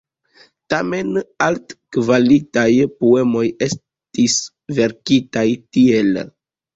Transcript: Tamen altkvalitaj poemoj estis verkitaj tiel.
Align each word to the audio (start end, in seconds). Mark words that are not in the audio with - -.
Tamen 0.73 1.09
altkvalitaj 1.47 2.71
poemoj 3.01 3.43
estis 3.67 4.39
verkitaj 4.79 5.45
tiel. 5.77 6.11